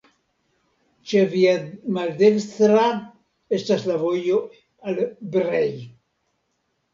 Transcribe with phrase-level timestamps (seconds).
[1.09, 1.51] Ĉe via
[1.97, 2.85] maldekstra
[3.59, 4.41] estas la vojo
[4.93, 4.99] al
[5.37, 5.71] Brej.